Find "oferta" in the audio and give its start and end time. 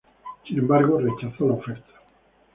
1.53-1.93